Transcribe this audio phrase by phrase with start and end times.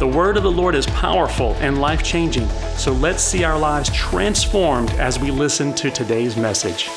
[0.00, 2.48] The word of the Lord is powerful and life changing,
[2.78, 6.88] so let's see our lives transformed as we listen to today's message.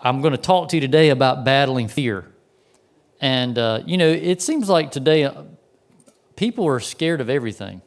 [0.00, 2.26] I'm going to talk to you today about battling fear.
[3.20, 5.42] And, uh, you know, it seems like today uh,
[6.36, 7.82] people are scared of everything.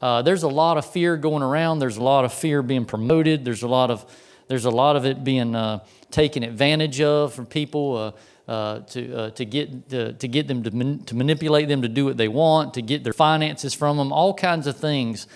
[0.00, 1.78] Uh, there's a lot of fear going around.
[1.78, 3.44] There's a lot of fear being promoted.
[3.44, 4.04] There's a lot of,
[4.48, 5.80] there's a lot of it being uh,
[6.10, 8.14] taken advantage of from people
[8.48, 11.88] uh, uh, to, to, get, to, to get them to, man, to manipulate them to
[11.88, 15.26] do what they want, to get their finances from them, all kinds of things.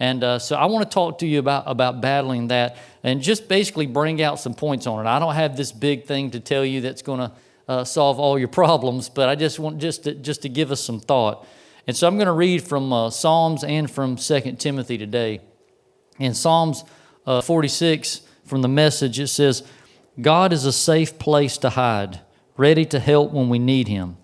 [0.00, 3.48] And uh, so I want to talk to you about, about battling that and just
[3.48, 5.08] basically bring out some points on it.
[5.08, 7.32] I don't have this big thing to tell you that's going to
[7.68, 10.80] uh, solve all your problems, but I just want just to, just to give us
[10.80, 11.46] some thought.
[11.86, 15.40] And so I'm going to read from uh, Psalms and from 2 Timothy today.
[16.18, 16.84] In Psalms
[17.26, 19.62] uh, 46, from the message, it says,
[20.20, 22.20] God is a safe place to hide,
[22.56, 24.16] ready to help when we need him.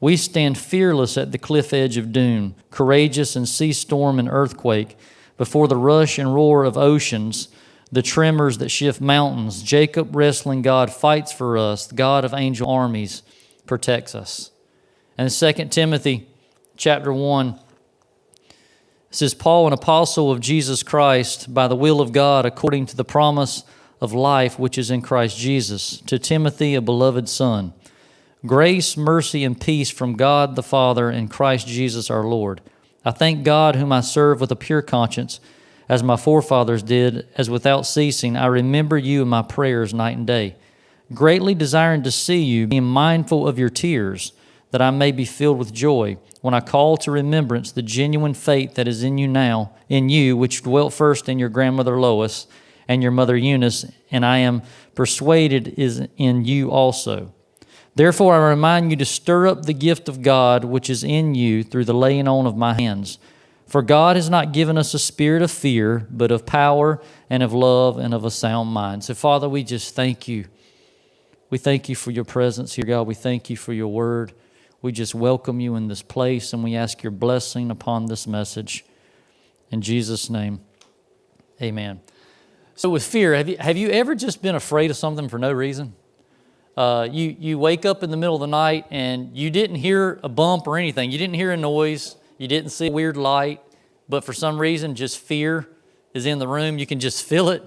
[0.00, 4.96] We stand fearless at the cliff edge of doom, courageous in sea storm and earthquake,
[5.36, 7.48] before the rush and roar of oceans,
[7.92, 9.62] the tremors that shift mountains.
[9.62, 11.86] Jacob, wrestling God, fights for us.
[11.86, 13.22] The God of angel armies
[13.66, 14.50] protects us.
[15.16, 16.29] And 2 Timothy
[16.80, 17.58] chapter 1
[19.10, 23.04] says, Paul, an apostle of Jesus Christ, by the will of God, according to the
[23.04, 23.64] promise
[24.00, 27.74] of life which is in Christ Jesus, to Timothy, a beloved son.
[28.46, 32.62] Grace, mercy, and peace from God the Father and Christ Jesus our Lord.
[33.04, 35.38] I thank God, whom I serve with a pure conscience,
[35.86, 40.26] as my forefathers did, as without ceasing I remember you in my prayers night and
[40.26, 40.56] day,
[41.12, 44.32] greatly desiring to see you, being mindful of your tears,
[44.70, 48.74] that I may be filled with joy when I call to remembrance the genuine faith
[48.74, 52.46] that is in you now, in you, which dwelt first in your grandmother Lois
[52.88, 54.62] and your mother Eunice, and I am
[54.94, 57.32] persuaded is in you also.
[57.94, 61.62] Therefore, I remind you to stir up the gift of God which is in you
[61.62, 63.18] through the laying on of my hands.
[63.66, 67.52] For God has not given us a spirit of fear, but of power and of
[67.52, 69.04] love and of a sound mind.
[69.04, 70.46] So, Father, we just thank you.
[71.50, 73.06] We thank you for your presence here, God.
[73.06, 74.32] We thank you for your word.
[74.82, 78.84] We just welcome you in this place and we ask your blessing upon this message.
[79.70, 80.60] In Jesus' name,
[81.60, 82.00] amen.
[82.76, 85.52] So, with fear, have you, have you ever just been afraid of something for no
[85.52, 85.94] reason?
[86.78, 90.18] Uh, you, you wake up in the middle of the night and you didn't hear
[90.24, 91.10] a bump or anything.
[91.10, 92.16] You didn't hear a noise.
[92.38, 93.60] You didn't see a weird light.
[94.08, 95.68] But for some reason, just fear
[96.14, 96.78] is in the room.
[96.78, 97.62] You can just feel it.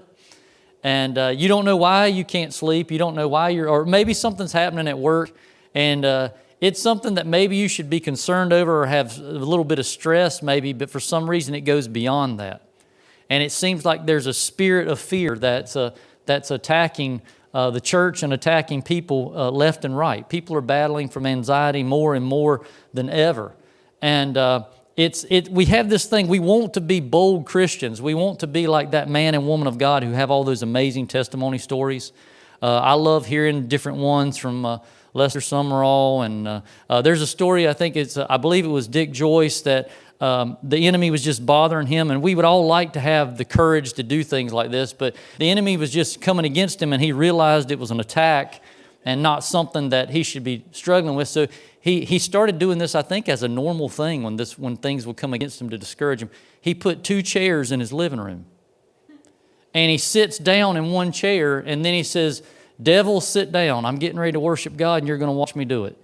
[0.82, 2.90] And uh, you don't know why you can't sleep.
[2.90, 5.30] You don't know why you're, or maybe something's happening at work
[5.76, 6.30] and uh,
[6.64, 9.84] it's something that maybe you should be concerned over or have a little bit of
[9.84, 12.62] stress, maybe, but for some reason it goes beyond that.
[13.28, 15.90] And it seems like there's a spirit of fear that's, uh,
[16.24, 17.20] that's attacking
[17.52, 20.26] uh, the church and attacking people uh, left and right.
[20.26, 22.64] People are battling from anxiety more and more
[22.94, 23.54] than ever.
[24.00, 24.64] And uh,
[24.96, 28.00] it's, it, we have this thing, we want to be bold Christians.
[28.00, 30.62] We want to be like that man and woman of God who have all those
[30.62, 32.14] amazing testimony stories.
[32.62, 34.78] Uh, I love hearing different ones from uh,
[35.14, 36.26] Lester Sumrall.
[36.26, 36.60] And uh,
[36.90, 39.90] uh, there's a story, I think it's, uh, I believe it was Dick Joyce, that
[40.20, 42.10] um, the enemy was just bothering him.
[42.10, 45.16] And we would all like to have the courage to do things like this, but
[45.38, 48.62] the enemy was just coming against him, and he realized it was an attack
[49.04, 51.28] and not something that he should be struggling with.
[51.28, 51.46] So
[51.80, 55.06] he, he started doing this, I think, as a normal thing when, this, when things
[55.06, 56.30] would come against him to discourage him.
[56.60, 58.46] He put two chairs in his living room.
[59.74, 62.42] And he sits down in one chair, and then he says,
[62.82, 63.84] Devil, sit down.
[63.84, 65.96] I'm getting ready to worship God, and you're going to watch me do it.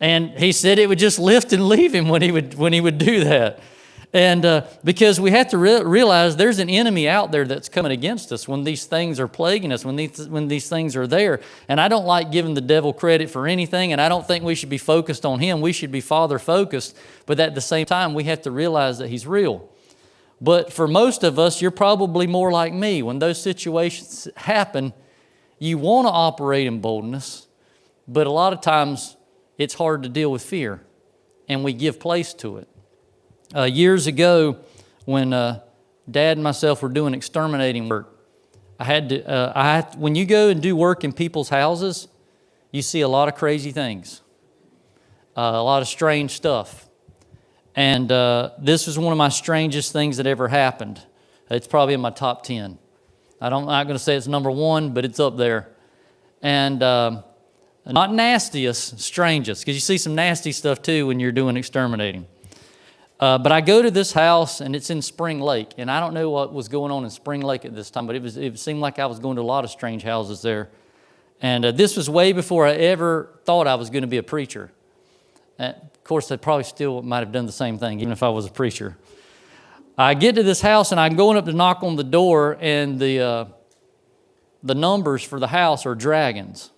[0.00, 2.80] And he said it would just lift and leave him when he would, when he
[2.80, 3.60] would do that.
[4.12, 7.92] And uh, because we have to re- realize there's an enemy out there that's coming
[7.92, 11.40] against us when these things are plaguing us, when these, when these things are there.
[11.68, 14.54] And I don't like giving the devil credit for anything, and I don't think we
[14.54, 15.60] should be focused on him.
[15.60, 16.96] We should be Father focused.
[17.26, 19.68] But at the same time, we have to realize that he's real.
[20.40, 23.02] But for most of us, you're probably more like me.
[23.02, 24.92] When those situations happen,
[25.58, 27.48] you want to operate in boldness,
[28.06, 29.16] but a lot of times
[29.56, 30.80] it's hard to deal with fear,
[31.48, 32.68] and we give place to it.
[33.54, 34.58] Uh, years ago,
[35.04, 35.60] when uh,
[36.08, 38.14] Dad and myself were doing exterminating work,
[38.78, 42.06] I had to, uh, I when you go and do work in people's houses,
[42.70, 44.22] you see a lot of crazy things,
[45.36, 46.87] uh, a lot of strange stuff.
[47.78, 51.00] And uh, this was one of my strangest things that ever happened.
[51.48, 52.76] It's probably in my top 10.
[53.40, 55.68] I don't, I'm not going to say it's number one, but it's up there.
[56.42, 57.22] And um,
[57.86, 62.26] not nastiest, strangest, because you see some nasty stuff too when you're doing exterminating.
[63.20, 66.14] Uh, but I go to this house and it's in Spring Lake, and I don't
[66.14, 68.58] know what was going on in Spring Lake at this time, but it was it
[68.58, 70.68] seemed like I was going to a lot of strange houses there.
[71.40, 74.24] And uh, this was way before I ever thought I was going to be a
[74.24, 74.72] preacher.
[75.58, 78.46] Of course, I probably still might have done the same thing, even if I was
[78.46, 78.96] a preacher.
[79.96, 83.00] I get to this house and I'm going up to knock on the door, and
[83.00, 83.44] the uh,
[84.62, 86.70] the numbers for the house are dragons.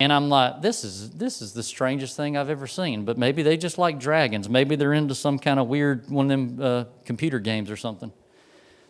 [0.00, 3.04] And I'm like, this is this is the strangest thing I've ever seen.
[3.04, 4.48] But maybe they just like dragons.
[4.48, 8.12] Maybe they're into some kind of weird one of them uh, computer games or something.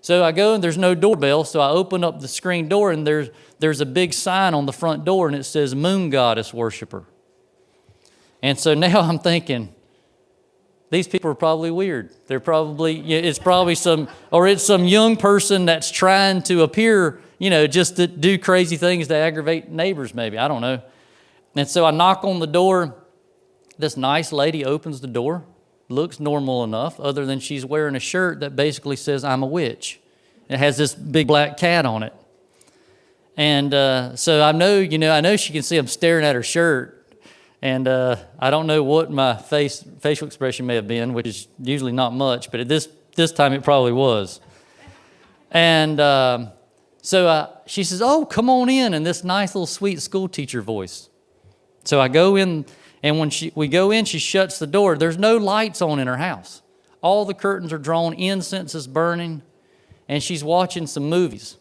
[0.00, 1.44] So I go and there's no doorbell.
[1.44, 3.28] So I open up the screen door and there's
[3.58, 7.04] there's a big sign on the front door and it says Moon Goddess Worshiper.
[8.42, 9.74] And so now I'm thinking,
[10.90, 12.12] these people are probably weird.
[12.26, 17.48] They're probably it's probably some or it's some young person that's trying to appear, you
[17.48, 20.14] know, just to do crazy things to aggravate neighbors.
[20.14, 20.82] Maybe I don't know.
[21.56, 22.96] And so I knock on the door.
[23.78, 25.44] This nice lady opens the door,
[25.88, 29.98] looks normal enough, other than she's wearing a shirt that basically says, I'm a witch.
[30.50, 32.12] It has this big black cat on it.
[33.34, 36.34] And uh, so I know, you know, I know she can see I'm staring at
[36.34, 37.01] her shirt.
[37.62, 41.48] And uh, I don't know what my face facial expression may have been, which is
[41.60, 44.40] usually not much, but at this this time it probably was.
[45.52, 46.48] And um,
[47.02, 50.60] so uh, she says, "Oh, come on in," in this nice little sweet school teacher
[50.60, 51.08] voice.
[51.84, 52.64] So I go in,
[53.02, 54.96] and when she, we go in, she shuts the door.
[54.96, 56.62] There's no lights on in her house.
[57.00, 59.42] All the curtains are drawn, incense is burning,
[60.08, 61.56] and she's watching some movies.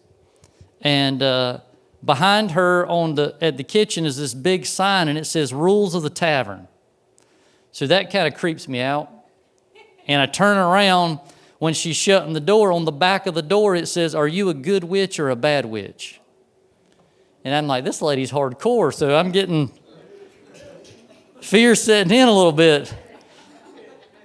[0.82, 1.60] And uh,
[2.04, 5.96] behind her on the, at the kitchen is this big sign, and it says Rules
[5.96, 6.68] of the Tavern.
[7.72, 9.10] So that kind of creeps me out.
[10.08, 11.20] And I turn around
[11.60, 12.72] when she's shutting the door.
[12.72, 15.36] On the back of the door, it says, Are you a good witch or a
[15.36, 16.20] bad witch?
[17.46, 18.94] And I'm like, This lady's hardcore.
[18.94, 19.72] So I'm getting
[21.40, 22.94] fear setting in a little bit.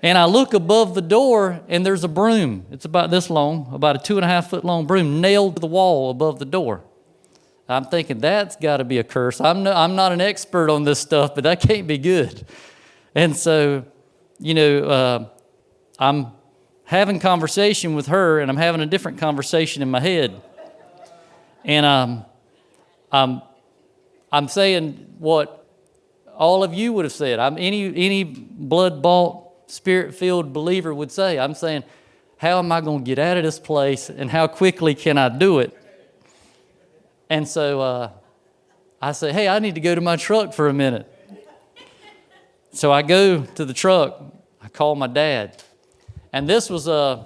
[0.02, 2.66] And I look above the door, and there's a broom.
[2.70, 5.60] It's about this long, about a two and a half foot long broom, nailed to
[5.60, 6.84] the wall above the door.
[7.68, 9.40] I'm thinking that's got to be a curse.
[9.40, 12.46] I'm, no, I'm not an expert on this stuff, but that can't be good.
[13.14, 13.84] And so,
[14.38, 15.28] you know, uh,
[15.98, 16.28] I'm
[16.84, 20.40] having conversation with her, and I'm having a different conversation in my head.
[21.64, 22.24] And um,
[23.10, 23.42] I'm,
[24.30, 25.66] I'm saying what
[26.36, 27.40] all of you would have said.
[27.40, 31.38] I'm, any, any blood bought, spirit filled believer would say.
[31.38, 31.82] I'm saying,
[32.36, 35.28] how am I going to get out of this place and how quickly can I
[35.28, 35.76] do it?
[37.28, 38.10] And so uh,
[39.00, 41.12] I say, hey, I need to go to my truck for a minute.
[42.72, 44.22] So I go to the truck.
[44.62, 45.62] I call my dad,
[46.32, 47.24] and this was uh,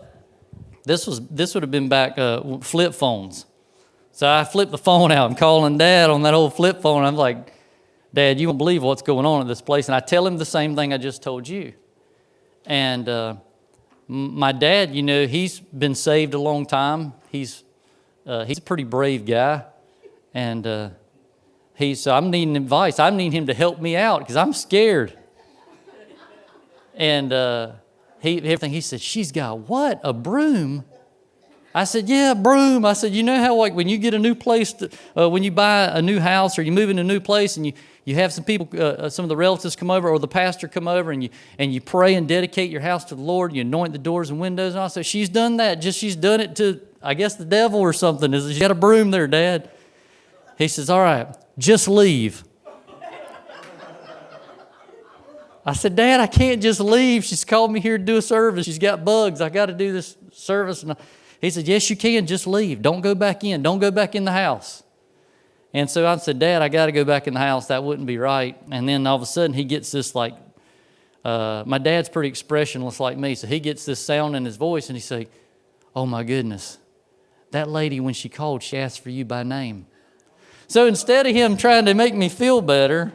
[0.84, 3.46] this was this would have been back uh, flip phones.
[4.12, 5.30] So I flip the phone out.
[5.30, 7.04] I'm calling dad on that old flip phone.
[7.04, 7.54] I'm like,
[8.12, 9.88] Dad, you won't believe what's going on at this place.
[9.88, 11.74] And I tell him the same thing I just told you.
[12.66, 13.36] And uh,
[14.08, 17.12] my dad, you know, he's been saved a long time.
[17.30, 17.62] He's,
[18.26, 19.64] uh, he's a pretty brave guy.
[20.34, 20.90] And uh,
[21.74, 22.98] he's, so I'm needing advice.
[22.98, 25.16] I'm needing him to help me out because I'm scared.
[26.94, 27.72] And uh,
[28.20, 30.00] he, everything, he said, She's got what?
[30.04, 30.84] A broom?
[31.74, 32.84] I said, yeah, broom.
[32.84, 35.44] I said, you know how like when you get a new place, to, uh, when
[35.44, 38.16] you buy a new house or you move into a new place and you, you
[38.16, 40.88] have some people, uh, uh, some of the relatives come over or the pastor come
[40.88, 43.52] over and you, and you pray and dedicate your house to the Lord.
[43.52, 44.74] and You anoint the doors and windows.
[44.74, 45.76] And I said, she's done that.
[45.76, 48.34] Just she's done it to, I guess, the devil or something.
[48.34, 49.70] Is She's got a broom there, Dad.
[50.60, 51.26] He says, all right,
[51.56, 52.44] just leave.
[55.64, 57.24] I said, Dad, I can't just leave.
[57.24, 58.66] She's called me here to do a service.
[58.66, 59.40] She's got bugs.
[59.40, 60.82] I got to do this service.
[60.82, 60.96] And
[61.40, 62.26] he said, Yes, you can.
[62.26, 62.82] Just leave.
[62.82, 63.62] Don't go back in.
[63.62, 64.82] Don't go back in the house.
[65.72, 67.68] And so I said, Dad, I got to go back in the house.
[67.68, 68.54] That wouldn't be right.
[68.70, 70.34] And then all of a sudden, he gets this like,
[71.24, 73.34] uh, my dad's pretty expressionless like me.
[73.34, 75.28] So he gets this sound in his voice and he say,
[75.96, 76.76] Oh my goodness,
[77.50, 79.86] that lady, when she called, she asked for you by name.
[80.70, 83.12] So instead of him trying to make me feel better,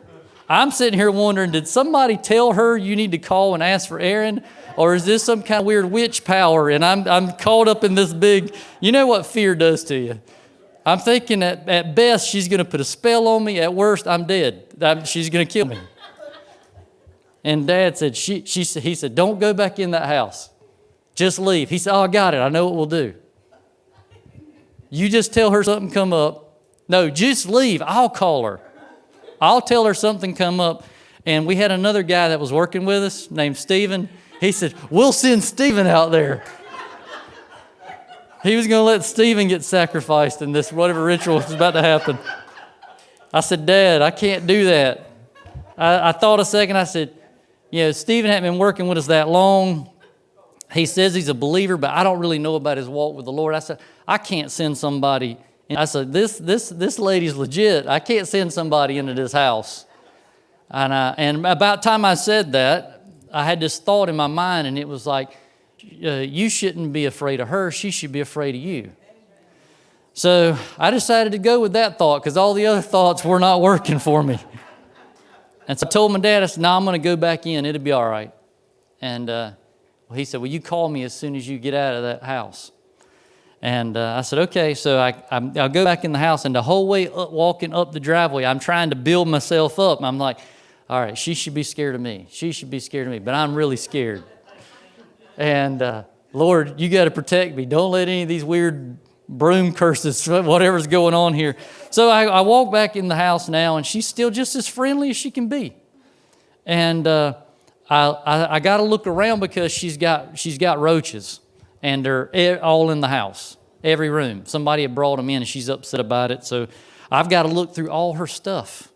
[0.49, 3.97] I'm sitting here wondering, did somebody tell her you need to call and ask for
[3.97, 4.43] Aaron?
[4.75, 6.69] Or is this some kind of weird witch power?
[6.69, 10.19] And I'm, I'm caught up in this big, you know what fear does to you.
[10.85, 13.61] I'm thinking that at best she's going to put a spell on me.
[13.61, 14.75] At worst, I'm dead.
[14.81, 15.79] I'm, she's going to kill me.
[17.45, 20.49] And dad said, she, she, he said, don't go back in that house.
[21.15, 21.69] Just leave.
[21.69, 22.39] He said, oh, I got it.
[22.39, 23.13] I know what we'll do.
[24.89, 26.41] You just tell her something come up.
[26.87, 27.81] No, just leave.
[27.81, 28.59] I'll call her.
[29.41, 30.83] I'll tell her something come up.
[31.25, 34.09] And we had another guy that was working with us named Stephen.
[34.39, 36.43] He said, We'll send Stephen out there.
[38.43, 41.81] He was going to let Stephen get sacrificed in this whatever ritual was about to
[41.81, 42.19] happen.
[43.33, 45.09] I said, Dad, I can't do that.
[45.75, 46.77] I, I thought a second.
[46.77, 47.11] I said,
[47.71, 49.89] You know, Stephen hadn't been working with us that long.
[50.71, 53.31] He says he's a believer, but I don't really know about his walk with the
[53.31, 53.55] Lord.
[53.55, 55.37] I said, I can't send somebody.
[55.69, 57.87] And I said, This, this, this lady's legit.
[57.87, 59.85] I can't send somebody into this house.
[60.69, 64.67] And, I, and about time I said that, I had this thought in my mind,
[64.67, 65.35] and it was like,
[66.03, 67.69] uh, you shouldn't be afraid of her.
[67.69, 68.91] She should be afraid of you.
[70.13, 73.61] So I decided to go with that thought because all the other thoughts were not
[73.61, 74.39] working for me.
[75.67, 77.65] And so I told my dad, I said, no, I'm going to go back in.
[77.65, 78.31] It'll be all right.
[79.01, 79.51] And uh,
[80.07, 82.23] well, he said, well, you call me as soon as you get out of that
[82.23, 82.71] house.
[83.65, 84.75] And uh, I said, okay.
[84.75, 87.73] So I, I, will go back in the house, and the whole way up, walking
[87.73, 90.03] up the driveway, I'm trying to build myself up.
[90.03, 90.37] I'm like,
[90.87, 92.27] all right, she should be scared of me.
[92.29, 94.23] She should be scared of me, but I'm really scared.
[95.35, 97.65] And uh, Lord, you got to protect me.
[97.65, 101.55] Don't let any of these weird broom curses, whatever's going on here.
[101.89, 105.09] So I, I, walk back in the house now, and she's still just as friendly
[105.09, 105.75] as she can be.
[106.67, 107.37] And uh,
[107.89, 111.39] I, I, I got to look around because she's got, she's got roaches,
[111.85, 114.47] and they're all in the house, every room.
[114.47, 116.43] Somebody had brought them in, and she's upset about it.
[116.43, 116.67] So
[117.11, 118.91] I've got to look through all her stuff,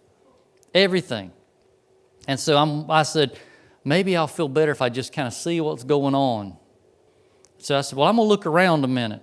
[0.73, 1.31] everything.
[2.27, 3.37] And so I'm, I said,
[3.85, 6.57] maybe I'll feel better if I just kind of see what's going on.
[7.59, 9.21] So I said, well, I'm going to look around a minute.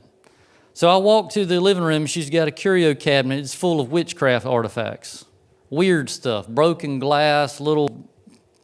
[0.72, 2.06] So I walked to the living room.
[2.06, 3.40] She's got a curio cabinet.
[3.40, 5.24] It's full of witchcraft artifacts,
[5.70, 8.08] weird stuff, broken glass, little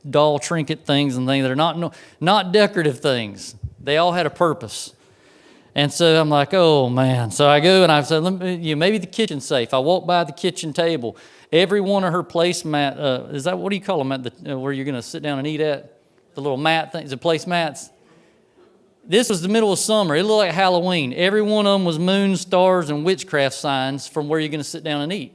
[0.09, 3.57] doll trinket things and things that are not, not decorative things.
[3.83, 4.95] They all had a purpose.
[5.75, 7.31] And so I'm like, oh man.
[7.31, 9.73] So I go and I said, me, you know, maybe the kitchen safe.
[9.73, 11.17] I walk by the kitchen table
[11.53, 14.55] Every one of her placemat, uh, is that, what do you call them at the,
[14.55, 15.99] uh, where you're going to sit down and eat at?
[16.35, 17.91] The little mat things, the placemats?
[19.05, 20.17] This was the middle of summer.
[20.17, 21.13] It looked like Halloween.
[21.13, 24.65] Every one of them was moon, stars, and witchcraft signs from where you're going to
[24.65, 25.35] sit down and eat.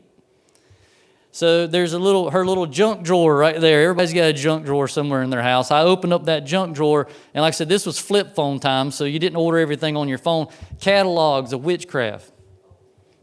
[1.37, 3.83] So there's a little her little junk drawer right there.
[3.83, 5.69] Everybody's got a junk drawer somewhere in their house.
[5.69, 8.89] I opened up that junk drawer, and like I said, this was flip phone time,
[8.89, 10.47] so you didn't order everything on your phone.
[10.81, 12.31] Catalogs of witchcraft.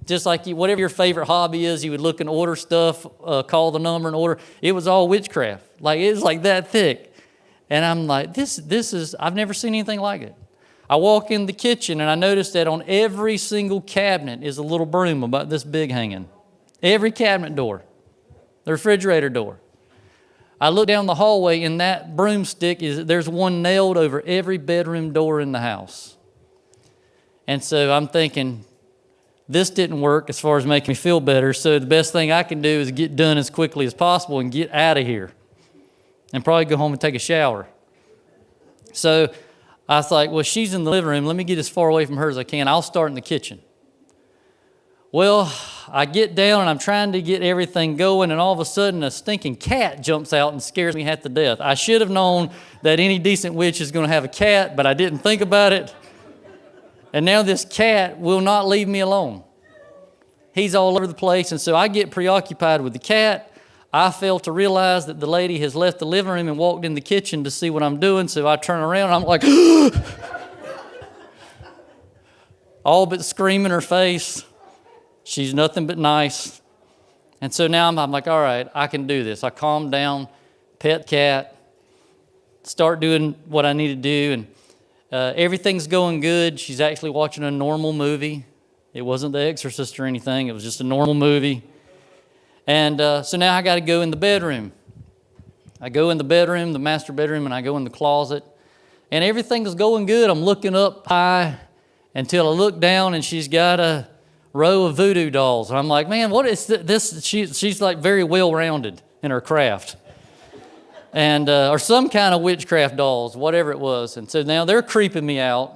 [0.06, 3.42] Just like you, whatever your favorite hobby is, you would look and order stuff, uh,
[3.42, 4.40] call the number and order.
[4.62, 5.80] It was all witchcraft.
[5.80, 7.12] Like it was like that thick.
[7.68, 10.36] And I'm like, this, this is, I've never seen anything like it.
[10.88, 14.62] I walk in the kitchen and I notice that on every single cabinet is a
[14.62, 16.28] little broom about this big hanging.
[16.80, 17.82] Every cabinet door,
[18.64, 19.58] the refrigerator door.
[20.60, 25.12] I look down the hallway and that broomstick is there's one nailed over every bedroom
[25.12, 26.16] door in the house.
[27.46, 28.64] And so I'm thinking,
[29.48, 31.52] this didn't work as far as making me feel better.
[31.52, 34.50] So the best thing I can do is get done as quickly as possible and
[34.50, 35.32] get out of here
[36.32, 37.68] and probably go home and take a shower.
[38.92, 39.32] So
[39.88, 41.26] I was like, well, she's in the living room.
[41.26, 42.68] Let me get as far away from her as I can.
[42.68, 43.60] I'll start in the kitchen.
[45.14, 45.54] Well,
[45.86, 49.04] I get down and I'm trying to get everything going, and all of a sudden
[49.04, 51.60] a stinking cat jumps out and scares me half to death.
[51.60, 52.50] I should have known
[52.82, 55.72] that any decent witch is going to have a cat, but I didn't think about
[55.72, 55.94] it.
[57.12, 59.44] And now this cat will not leave me alone.
[60.52, 61.52] He's all over the place.
[61.52, 63.52] And so I get preoccupied with the cat.
[63.92, 66.94] I fail to realize that the lady has left the living room and walked in
[66.94, 68.26] the kitchen to see what I'm doing.
[68.26, 69.44] So I turn around and I'm like,
[72.84, 74.44] all but screaming her face.
[75.24, 76.60] She's nothing but nice.
[77.40, 79.42] And so now I'm, I'm, like, all right, I can do this.
[79.42, 80.28] I calm down,
[80.78, 81.56] pet cat,
[82.62, 84.32] start doing what I need to do.
[84.32, 84.46] And
[85.10, 86.60] uh, everything's going good.
[86.60, 88.44] She's actually watching a normal movie.
[88.92, 91.62] It wasn't The Exorcist or anything, it was just a normal movie.
[92.66, 94.72] And uh, so now I got to go in the bedroom.
[95.80, 98.42] I go in the bedroom, the master bedroom, and I go in the closet.
[99.10, 100.30] And everything's going good.
[100.30, 101.58] I'm looking up high
[102.14, 104.08] until I look down and she's got a
[104.54, 105.68] row of voodoo dolls.
[105.68, 107.22] And I'm like, man, what is this?
[107.22, 109.96] She, she's like very well rounded in her craft
[111.14, 114.16] and uh, or some kind of witchcraft dolls, whatever it was.
[114.16, 115.72] And so now they're creeping me out.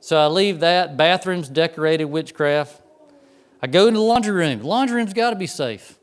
[0.00, 0.96] So I leave that.
[0.96, 2.80] Bathrooms decorated witchcraft.
[3.60, 4.60] I go into the laundry room.
[4.60, 5.98] The laundry room's got to be safe.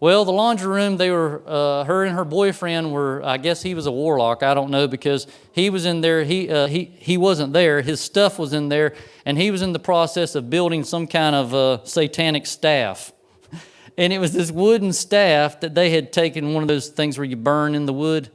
[0.00, 3.74] Well, the laundry room, they were, uh, her and her boyfriend were, I guess he
[3.74, 7.18] was a warlock, I don't know, because he was in there, he, uh, he, he
[7.18, 8.94] wasn't there, his stuff was in there,
[9.26, 13.12] and he was in the process of building some kind of uh, satanic staff.
[13.98, 17.26] And it was this wooden staff that they had taken, one of those things where
[17.26, 18.30] you burn in the wood,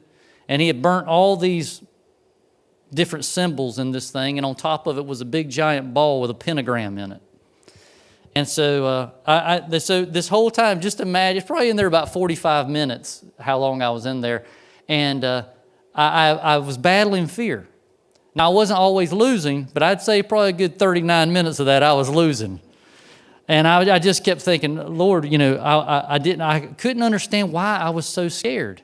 [0.48, 1.82] and he had burnt all these
[2.94, 6.22] different symbols in this thing, and on top of it was a big giant ball
[6.22, 7.22] with a pentagram in it.
[8.36, 11.88] And so, uh, I, I, so this whole time, just imagine, it's probably in there
[11.88, 14.44] about 45 minutes, how long I was in there.
[14.90, 15.46] And uh,
[15.96, 17.66] I, I, was battling fear.
[18.36, 21.82] Now, I wasn't always losing, but I'd say probably a good 39 minutes of that
[21.82, 22.60] I was losing.
[23.48, 27.78] And I, just kept thinking, Lord, you know, I, I, didn't, I couldn't understand why
[27.78, 28.82] I was so scared.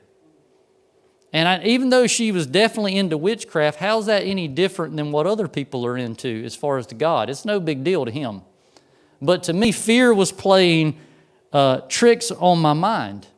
[1.32, 5.48] And even though she was definitely into witchcraft, how's that any different than what other
[5.48, 7.28] people are into as far as to God?
[7.28, 8.42] It's no big deal to him.
[9.22, 10.98] But to me, fear was playing
[11.52, 13.28] uh, tricks on my mind.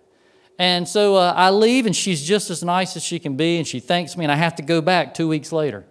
[0.58, 3.66] And so uh, I leave, and she's just as nice as she can be, and
[3.66, 5.84] she thanks me, and I have to go back two weeks later.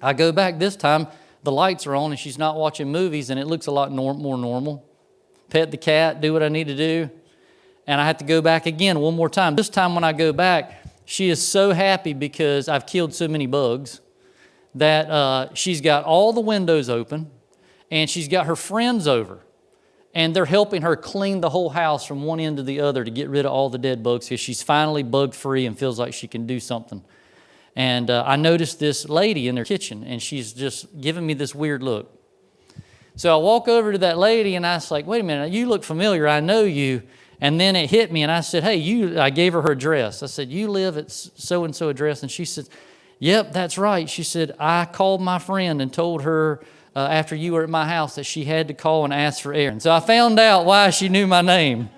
[0.00, 1.08] I go back this time,
[1.42, 4.14] the lights are on, and she's not watching movies, and it looks a lot more
[4.14, 4.86] normal.
[5.48, 7.10] Pet the cat, do what I need to do,
[7.86, 9.56] and I have to go back again one more time.
[9.56, 13.46] This time, when I go back, she is so happy because I've killed so many
[13.46, 14.00] bugs
[14.76, 17.30] that uh, she's got all the windows open
[17.90, 19.40] and she's got her friends over
[20.14, 23.10] and they're helping her clean the whole house from one end to the other to
[23.10, 26.12] get rid of all the dead bugs because she's finally bug free and feels like
[26.12, 27.04] she can do something.
[27.76, 31.54] And uh, I noticed this lady in their kitchen, and she's just giving me this
[31.54, 32.12] weird look.
[33.14, 35.68] So I walk over to that lady, and I was like, "Wait a minute, you
[35.68, 36.26] look familiar.
[36.26, 37.02] I know you."
[37.40, 40.22] And then it hit me, and I said, "Hey, you." I gave her her address.
[40.22, 42.68] I said, "You live at so and so address," and she said,
[43.20, 46.60] "Yep, that's right." She said, "I called my friend and told her."
[46.94, 49.54] Uh, after you were at my house that she had to call and ask for
[49.54, 49.80] Aaron.
[49.80, 51.88] So I found out why she knew my name.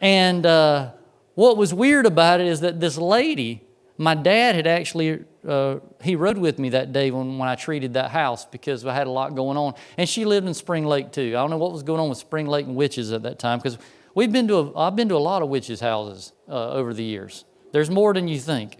[0.00, 0.92] And uh,
[1.34, 3.62] what was weird about it is that this lady,
[3.96, 7.94] my dad had actually, uh, he rode with me that day when, when I treated
[7.94, 9.74] that house because I had a lot going on.
[9.96, 11.28] And she lived in Spring Lake too.
[11.28, 13.58] I don't know what was going on with Spring Lake and witches at that time
[13.58, 13.78] because
[14.14, 17.04] we've been to a, I've been to a lot of witches' houses uh, over the
[17.04, 17.44] years.
[17.72, 18.76] There's more than you think.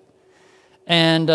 [0.87, 1.29] And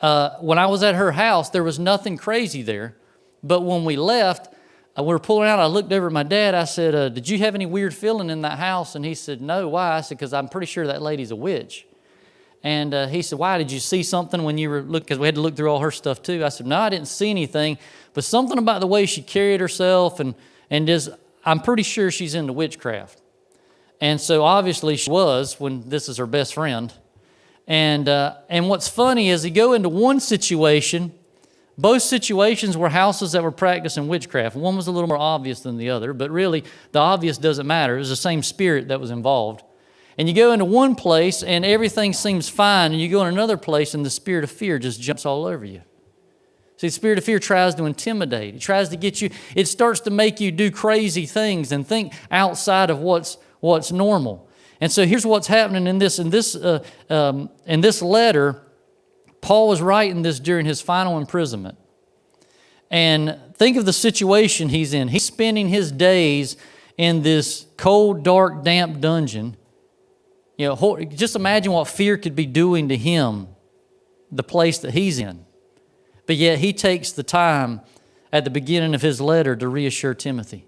[0.00, 2.96] uh, when I was at her house, there was nothing crazy there.
[3.42, 4.52] But when we left,
[4.98, 5.58] uh, we were pulling out.
[5.58, 6.54] I looked over at my dad.
[6.54, 8.94] I said, uh, Did you have any weird feeling in that house?
[8.94, 9.68] And he said, No.
[9.68, 9.96] Why?
[9.96, 11.86] I said, Because I'm pretty sure that lady's a witch.
[12.62, 13.58] And uh, he said, Why?
[13.58, 15.04] Did you see something when you were looking?
[15.04, 16.44] Because we had to look through all her stuff too.
[16.44, 17.78] I said, No, I didn't see anything.
[18.12, 20.34] But something about the way she carried herself and,
[20.68, 21.10] and just,
[21.44, 23.20] I'm pretty sure she's into witchcraft.
[24.00, 26.92] And so obviously she was when this is her best friend.
[27.70, 31.12] And, uh, and what's funny is you go into one situation,
[31.78, 34.56] both situations were houses that were practicing witchcraft.
[34.56, 37.94] One was a little more obvious than the other, but really the obvious doesn't matter.
[37.94, 39.62] It was the same spirit that was involved.
[40.18, 43.56] And you go into one place and everything seems fine, and you go in another
[43.56, 45.82] place and the spirit of fear just jumps all over you.
[46.76, 48.56] See, the spirit of fear tries to intimidate.
[48.56, 52.14] It tries to get you, it starts to make you do crazy things and think
[52.32, 54.49] outside of what's, what's normal.
[54.80, 58.62] And so here's what's happening in this in this uh, um, in this letter.
[59.40, 61.78] Paul was writing this during his final imprisonment.
[62.90, 65.08] And think of the situation he's in.
[65.08, 66.56] He's spending his days
[66.98, 69.56] in this cold, dark, damp dungeon.
[70.58, 73.48] You know, just imagine what fear could be doing to him,
[74.30, 75.46] the place that he's in.
[76.26, 77.80] But yet he takes the time
[78.32, 80.66] at the beginning of his letter to reassure Timothy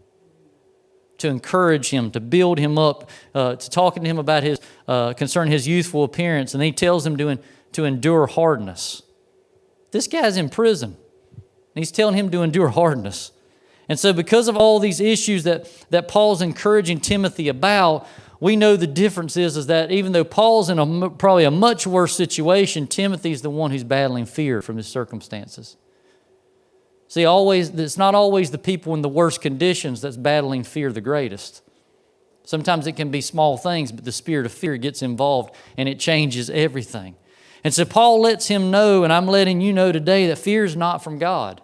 [1.18, 5.12] to encourage him, to build him up, uh, to talking to him about his uh,
[5.14, 7.38] concerning his youthful appearance, and he tells him to,
[7.72, 9.03] to endure hardness.
[9.92, 10.96] This guy's in prison,
[11.37, 13.33] and he's telling him to endure hardness.
[13.88, 18.07] And so, because of all these issues that, that Paul's encouraging Timothy about,
[18.40, 21.87] we know the difference is, is that even though Paul's in a, probably a much
[21.87, 25.77] worse situation, Timothy's the one who's battling fear from his circumstances.
[27.12, 31.03] See, always it's not always the people in the worst conditions that's battling fear the
[31.03, 31.61] greatest.
[32.42, 36.01] Sometimes it can be small things, but the spirit of fear gets involved and it
[36.01, 37.14] changes everything.
[37.64, 40.75] And so Paul lets him know, and I'm letting you know today, that fear is
[40.75, 41.61] not from God.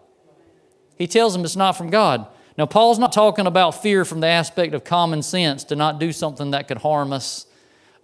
[0.98, 2.26] He tells him it's not from God.
[2.58, 6.12] Now, Paul's not talking about fear from the aspect of common sense to not do
[6.12, 7.46] something that could harm us,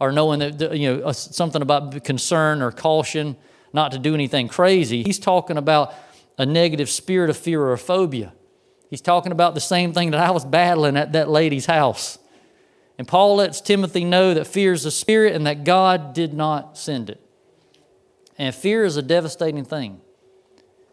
[0.01, 3.37] or knowing that, you know, something about concern or caution,
[3.75, 5.03] not to do anything crazy.
[5.03, 5.93] He's talking about
[6.38, 8.33] a negative spirit of fear or a phobia.
[8.90, 12.18] He's talking about the same thing that I was battling at that lady's house.
[12.99, 16.79] And Paul lets Timothy know that fear is a spirit and that God did not
[16.79, 17.20] send it.
[18.38, 20.01] And fear is a devastating thing.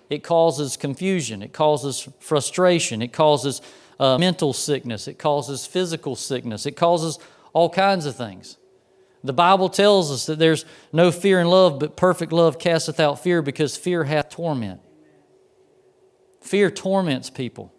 [0.10, 3.62] It causes confusion, it causes frustration, it causes
[4.00, 7.18] uh, mental sickness, it causes physical sickness, it causes
[7.54, 8.58] all kinds of things.
[9.24, 13.22] The Bible tells us that there's no fear in love, but perfect love casteth out
[13.22, 14.82] fear because fear hath torment.
[16.42, 17.74] Fear torments people.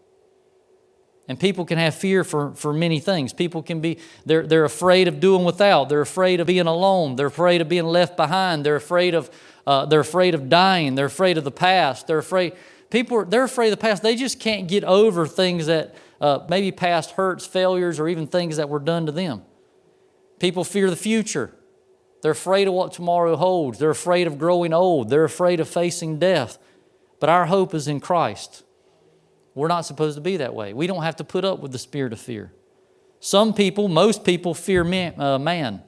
[1.29, 3.33] And people can have fear for, for many things.
[3.33, 5.88] People can be, they're, they're afraid of doing without.
[5.88, 7.16] They're afraid of being alone.
[7.16, 8.66] They're afraid of being left behind.
[8.66, 9.31] They're afraid of,
[9.66, 10.94] uh, they're afraid of dying.
[10.94, 12.07] They're afraid of the past.
[12.07, 12.55] They're afraid,
[12.90, 14.03] people, are, they're afraid of the past.
[14.03, 18.57] They just can't get over things that uh, maybe past hurts, failures, or even things
[18.57, 19.42] that were done to them.
[20.38, 21.55] People fear the future.
[22.22, 23.79] They're afraid of what tomorrow holds.
[23.79, 25.09] They're afraid of growing old.
[25.09, 26.59] They're afraid of facing death.
[27.23, 28.65] But our hope is in Christ.
[29.55, 30.73] We're not supposed to be that way.
[30.73, 32.53] We don't have to put up with the spirit of fear.
[33.21, 35.21] Some people, most people, fear man.
[35.21, 35.85] Uh, man.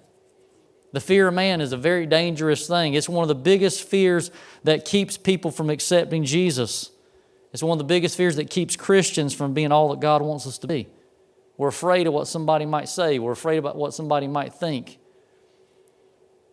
[0.93, 2.95] The fear of man is a very dangerous thing.
[2.95, 4.31] It's one of the biggest fears
[4.63, 6.93] that keeps people from accepting Jesus.
[7.53, 10.47] It's one of the biggest fears that keeps Christians from being all that God wants
[10.47, 10.87] us to be.
[11.57, 15.01] We're afraid of what somebody might say, we're afraid about what somebody might think.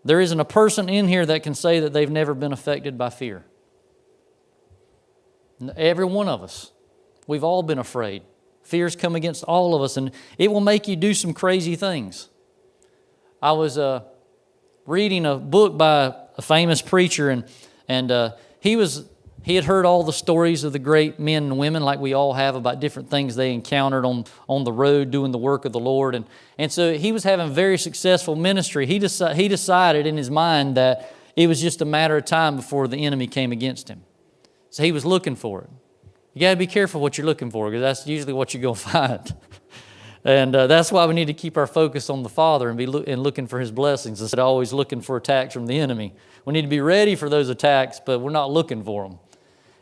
[0.04, 3.12] There isn't a person in here that can say that they've never been affected by
[3.12, 3.46] fear.
[5.76, 6.72] Every one of us.
[7.28, 8.24] We've all been afraid.
[8.64, 12.30] Fears come against all of us, and it will make you do some crazy things.
[13.42, 14.04] I was uh,
[14.86, 17.46] reading a book by a famous preacher, and,
[17.88, 19.06] and uh, he was
[19.44, 22.34] he had heard all the stories of the great men and women, like we all
[22.34, 25.80] have, about different things they encountered on, on the road doing the work of the
[25.80, 26.14] Lord.
[26.14, 26.26] And,
[26.60, 28.86] and so he was having very successful ministry.
[28.86, 32.56] He, deci- he decided in his mind that it was just a matter of time
[32.56, 34.04] before the enemy came against him.
[34.72, 35.70] So he was looking for it.
[36.34, 38.76] You got to be careful what you're looking for because that's usually what you're going
[38.76, 39.36] to find.
[40.24, 42.86] and uh, that's why we need to keep our focus on the Father and be
[42.86, 46.16] lo- and looking for His blessings instead of always looking for attacks from the enemy.
[46.46, 49.20] We need to be ready for those attacks, but we're not looking for them.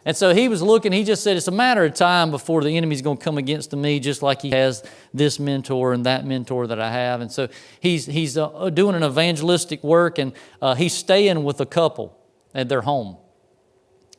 [0.05, 2.75] And so he was looking, he just said, It's a matter of time before the
[2.75, 6.65] enemy's going to come against me, just like he has this mentor and that mentor
[6.65, 7.21] that I have.
[7.21, 7.47] And so
[7.79, 12.17] he's, he's uh, doing an evangelistic work and uh, he's staying with a couple
[12.55, 13.17] at their home.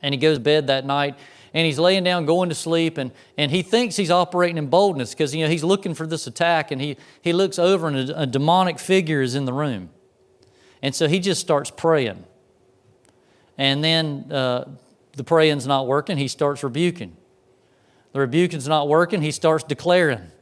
[0.03, 1.19] And he goes to bed that night
[1.53, 5.13] and he's laying down going to sleep and, and he thinks he's operating in boldness
[5.13, 8.23] because you know he's looking for this attack and he, he looks over and a,
[8.23, 9.91] a demonic figure is in the room
[10.81, 12.25] and so he just starts praying
[13.61, 14.65] and then uh,
[15.13, 17.15] the praying's not working, he starts rebuking.
[18.13, 20.33] The rebuking's not working, he starts declaring.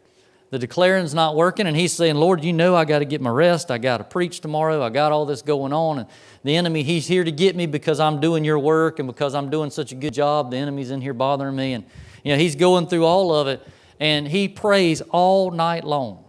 [0.51, 3.31] The declaring's not working, and he's saying, Lord, you know I got to get my
[3.31, 3.71] rest.
[3.71, 4.83] I got to preach tomorrow.
[4.83, 5.99] I got all this going on.
[5.99, 6.09] And
[6.43, 9.51] the enemy, he's here to get me because I'm doing your work and because I'm
[9.51, 10.51] doing such a good job.
[10.51, 11.75] The enemy's in here bothering me.
[11.75, 11.85] And,
[12.25, 13.67] you know, he's going through all of it,
[14.01, 16.25] and he prays all night long.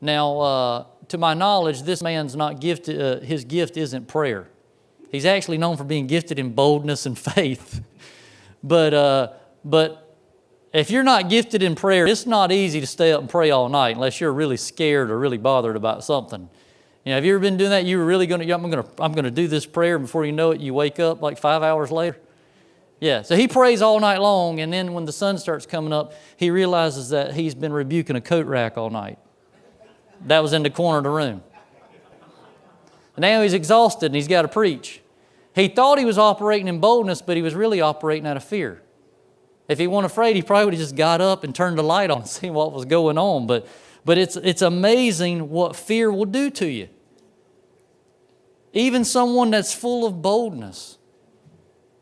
[0.00, 4.48] Now, uh, to my knowledge, this man's not gifted, uh, his gift isn't prayer.
[5.10, 7.82] He's actually known for being gifted in boldness and faith.
[8.62, 10.09] but, uh, but
[10.72, 13.68] if you're not gifted in prayer, it's not easy to stay up and pray all
[13.68, 16.48] night unless you're really scared or really bothered about something.
[17.04, 17.84] You know, have you ever been doing that?
[17.84, 19.98] You were really going to, I'm going to, I'm going to do this prayer.
[19.98, 22.18] Before you know it, you wake up like five hours later.
[23.00, 26.12] Yeah, so he prays all night long, and then when the sun starts coming up,
[26.36, 29.18] he realizes that he's been rebuking a coat rack all night.
[30.26, 31.42] That was in the corner of the room.
[33.16, 35.02] Now he's exhausted and he's got to preach.
[35.54, 38.82] He thought he was operating in boldness, but he was really operating out of fear.
[39.70, 42.10] If he weren't afraid, he probably would have just got up and turned the light
[42.10, 43.46] on and seen what was going on.
[43.46, 43.68] But,
[44.04, 46.88] but it's, it's amazing what fear will do to you.
[48.72, 50.98] Even someone that's full of boldness.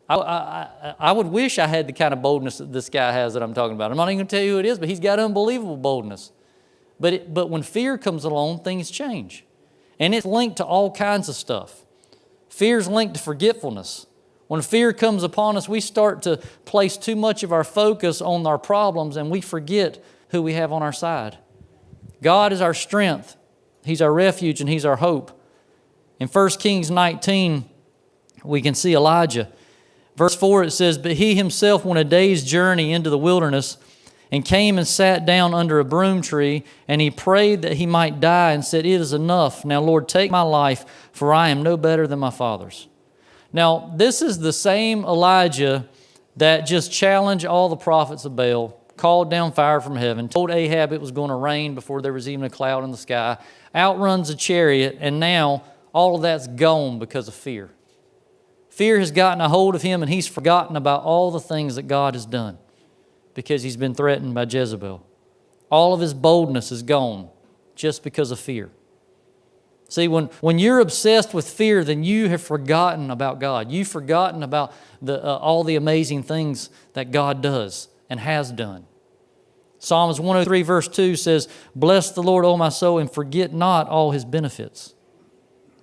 [0.08, 3.34] I, I, I would wish I had the kind of boldness that this guy has
[3.34, 3.90] that I'm talking about.
[3.90, 6.32] I'm not even going to tell you who it is, but he's got unbelievable boldness.
[6.98, 9.44] But, it, but when fear comes along, things change.
[10.00, 11.84] And it's linked to all kinds of stuff.
[12.48, 14.06] Fear's linked to forgetfulness.
[14.48, 18.46] When fear comes upon us, we start to place too much of our focus on
[18.46, 21.38] our problems and we forget who we have on our side.
[22.22, 23.36] God is our strength,
[23.84, 25.38] He's our refuge, and He's our hope.
[26.18, 27.68] In 1 Kings 19,
[28.44, 29.48] we can see Elijah.
[30.16, 33.78] Verse 4 it says, But he himself went a day's journey into the wilderness
[34.32, 38.20] and came and sat down under a broom tree, and he prayed that he might
[38.20, 39.64] die and said, It is enough.
[39.64, 42.88] Now, Lord, take my life, for I am no better than my father's.
[43.52, 45.88] Now, this is the same Elijah
[46.36, 50.92] that just challenged all the prophets of Baal, called down fire from heaven, told Ahab
[50.92, 53.38] it was going to rain before there was even a cloud in the sky,
[53.74, 57.70] outruns a chariot, and now all of that's gone because of fear.
[58.70, 61.84] Fear has gotten a hold of him, and he's forgotten about all the things that
[61.84, 62.58] God has done
[63.34, 65.04] because he's been threatened by Jezebel.
[65.70, 67.28] All of his boldness is gone
[67.74, 68.70] just because of fear.
[69.88, 73.72] See, when, when you're obsessed with fear, then you have forgotten about God.
[73.72, 78.84] You've forgotten about the, uh, all the amazing things that God does and has done.
[79.78, 84.10] Psalms 103, verse 2 says, Bless the Lord, O my soul, and forget not all
[84.10, 84.94] his benefits.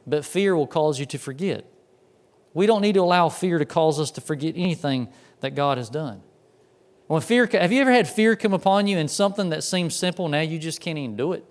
[0.06, 1.66] But fear will cause you to forget.
[2.54, 5.08] We don't need to allow fear to cause us to forget anything
[5.40, 6.22] that God has done.
[7.08, 10.28] When fear, have you ever had fear come upon you and something that seems simple,
[10.28, 11.46] now you just can't even do it?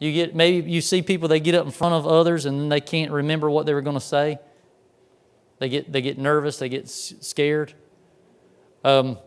[0.00, 2.80] You get maybe you see people they get up in front of others and they
[2.80, 4.38] can't remember what they were going to say.
[5.58, 7.74] They get they get nervous, they get scared.
[8.82, 9.18] Um,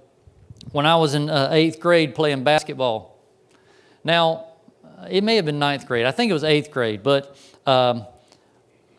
[0.72, 3.20] when I was in uh, eighth grade playing basketball,
[4.04, 4.48] now
[5.10, 6.08] it may have been ninth grade.
[6.08, 8.08] I think it was eighth grade, but um,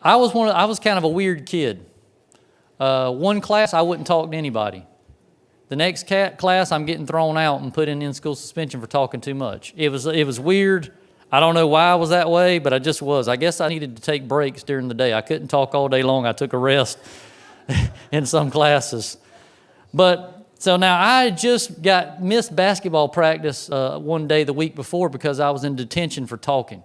[0.01, 0.47] I was one.
[0.47, 1.85] Of, I was kind of a weird kid.
[2.79, 4.85] Uh, one class I wouldn't talk to anybody.
[5.67, 9.33] The next class I'm getting thrown out and put in in-school suspension for talking too
[9.33, 9.73] much.
[9.75, 10.93] It was it was weird.
[11.31, 13.27] I don't know why I was that way, but I just was.
[13.27, 15.13] I guess I needed to take breaks during the day.
[15.13, 16.25] I couldn't talk all day long.
[16.25, 16.97] I took a rest
[18.11, 19.17] in some classes.
[19.93, 25.09] But so now I just got missed basketball practice uh, one day the week before
[25.09, 26.83] because I was in detention for talking.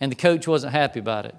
[0.00, 1.34] And the coach wasn't happy about it.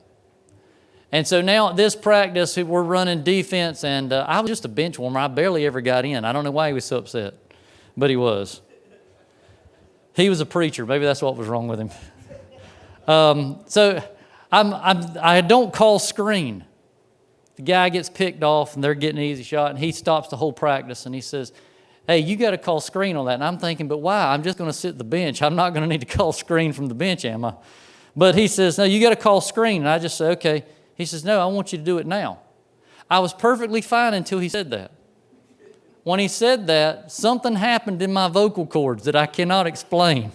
[1.11, 4.69] And so now at this practice, we're running defense, and uh, I was just a
[4.69, 5.19] bench warmer.
[5.19, 6.25] I barely ever got in.
[6.25, 7.35] I don't know why he was so upset,
[7.95, 8.61] but he was.
[10.17, 10.83] He was a preacher.
[10.83, 11.91] Maybe that's what was wrong with him.
[13.07, 14.03] Um, so
[14.51, 16.65] I'm, I'm, I don't call screen.
[17.55, 20.35] The guy gets picked off and they're getting an easy shot, and he stops the
[20.35, 21.53] whole practice and he says,
[22.07, 23.35] Hey, you got to call screen on that.
[23.35, 24.33] And I'm thinking, But why?
[24.33, 25.43] I'm just going to sit the bench.
[25.43, 27.53] I'm not going to need to call screen from the bench, am I?
[28.15, 29.83] But he says, No, you got to call screen.
[29.83, 30.65] And I just say, Okay.
[30.95, 32.39] He says, No, I want you to do it now.
[33.07, 34.91] I was perfectly fine until he said that.
[36.07, 40.31] When he said that, something happened in my vocal cords that I cannot explain.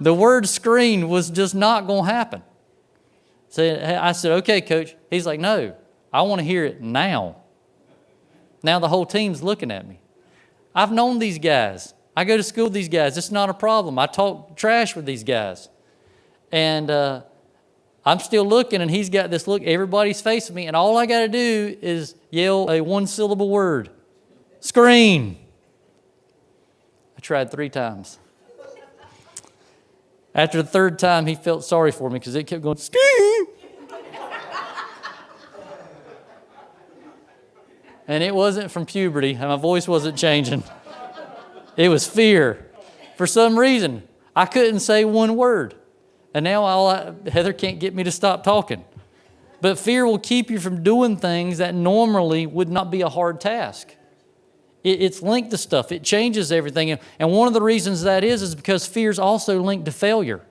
[0.00, 2.42] The word screen was just not going to happen.
[3.50, 3.62] So
[4.02, 4.96] I said, okay, coach.
[5.10, 5.76] He's like, no,
[6.12, 7.36] I want to hear it now.
[8.64, 10.00] Now the whole team's looking at me.
[10.74, 11.94] I've known these guys.
[12.16, 13.16] I go to school with these guys.
[13.16, 13.96] It's not a problem.
[13.96, 15.68] I talk trash with these guys.
[16.50, 17.22] And uh,
[18.04, 19.62] I'm still looking, and he's got this look.
[19.62, 23.90] Everybody's facing me, and all I got to do is yell a one syllable word
[24.60, 25.38] Screen.
[27.16, 28.18] I tried three times.
[30.34, 33.46] After the third time, he felt sorry for me because it kept going, Screen.
[38.06, 40.62] and it wasn't from puberty, and my voice wasn't changing.
[41.76, 42.70] It was fear.
[43.16, 45.74] For some reason, I couldn't say one word.
[46.32, 48.84] And now all I, Heather can't get me to stop talking.
[49.60, 53.40] But fear will keep you from doing things that normally would not be a hard
[53.40, 53.94] task.
[54.82, 56.98] It, it's linked to stuff, it changes everything.
[57.18, 60.42] And one of the reasons that is, is because fear is also linked to failure.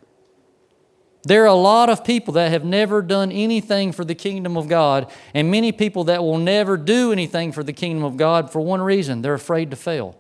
[1.23, 4.69] There are a lot of people that have never done anything for the kingdom of
[4.69, 8.61] God, and many people that will never do anything for the kingdom of God for
[8.61, 10.17] one reason they're afraid to fail.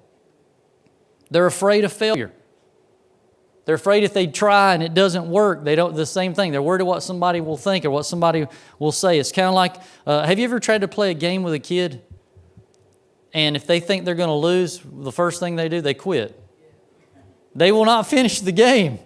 [1.31, 2.33] They're afraid of failure.
[3.65, 6.51] They're afraid if they try and it doesn't work, they don't, the same thing.
[6.51, 8.47] They're worried what somebody will think or what somebody
[8.79, 9.19] will say.
[9.19, 9.75] It's kind of like
[10.07, 12.01] uh, have you ever tried to play a game with a kid
[13.33, 16.39] and if they think they're going to lose, the first thing they do, they quit.
[17.55, 18.99] They will not finish the game.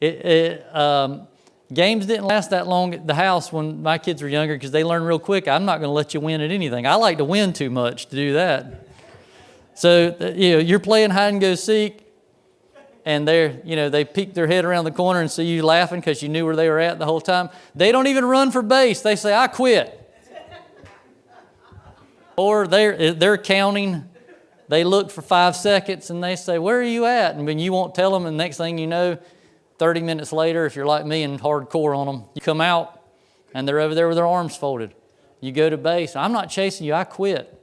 [0.00, 1.28] It, it, um,
[1.72, 4.84] games didn't last that long at the house when my kids were younger because they
[4.84, 5.46] learn real quick.
[5.46, 6.86] I'm not going to let you win at anything.
[6.86, 8.86] I like to win too much to do that.
[9.74, 12.06] So uh, you know, you're playing hide and go seek,
[13.04, 16.00] and they're you know they peek their head around the corner and see you laughing
[16.00, 17.48] because you knew where they were at the whole time.
[17.74, 19.00] They don't even run for base.
[19.00, 19.99] They say, "I quit."
[22.40, 24.08] Or they're, eh, they're counting.
[24.70, 27.34] They look for five seconds and they say, Where are you at?
[27.34, 29.18] And when you won't tell them, and the next thing you know,
[29.78, 32.98] 30 minutes later, if you're like me and hardcore on them, you come out
[33.52, 34.94] and they're over there with their arms folded.
[35.42, 36.16] You go to base.
[36.16, 37.62] I'm not chasing you, I quit.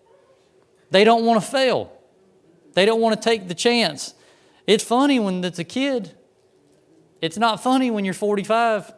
[0.92, 1.92] They don't want to fail,
[2.74, 4.14] they don't want to take the chance.
[4.68, 6.12] It's funny when it's a kid,
[7.20, 8.94] it's not funny when you're 45.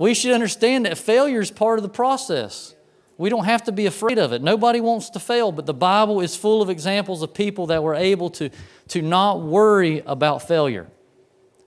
[0.00, 2.74] We should understand that failure is part of the process.
[3.22, 4.42] We don't have to be afraid of it.
[4.42, 7.94] Nobody wants to fail, but the Bible is full of examples of people that were
[7.94, 8.50] able to,
[8.88, 10.88] to not worry about failure.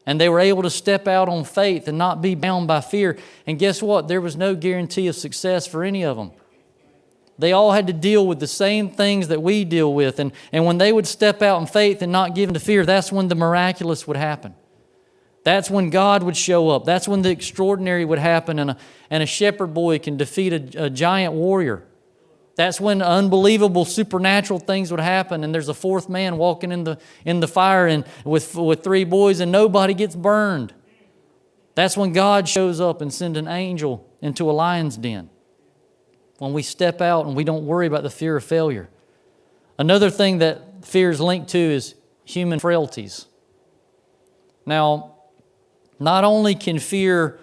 [0.06, 3.18] And they were able to step out on faith and not be bound by fear.
[3.48, 4.10] And guess what?
[4.10, 6.34] There was no guarantee of success for any of them.
[7.39, 10.20] They all had to deal with the same things that we deal with.
[10.20, 12.86] And, and when they would step out in faith and not give in to fear,
[12.86, 14.56] that's when the miraculous would happen.
[15.46, 16.86] That's when God would show up.
[16.86, 18.78] That's when the extraordinary would happen and a,
[19.12, 21.86] and a shepherd boy can defeat a, a giant warrior.
[22.56, 26.98] That's when unbelievable supernatural things would happen, and there's a fourth man walking in the,
[27.26, 30.74] in the fire and with, with three boys, and nobody gets burned.
[31.76, 35.30] That's when God shows up and sends an angel into a lion's den.
[36.40, 38.90] When we step out and we don't worry about the fear of failure.
[39.78, 43.28] Another thing that fear is linked to is human frailties.
[44.66, 45.14] Now,
[46.00, 47.40] not only can fear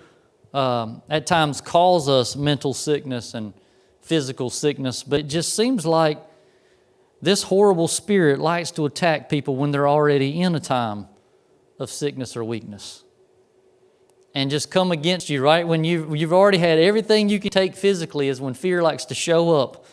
[0.53, 3.55] um, at times cause us mental sickness and
[4.01, 6.19] physical sickness, but it just seems like
[7.21, 11.07] this horrible spirit likes to attack people when they're already in a time
[11.79, 13.05] of sickness or weakness
[14.35, 15.67] and just come against you right?
[15.67, 19.15] When you, you've already had everything you can take physically is when fear likes to
[19.15, 19.87] show up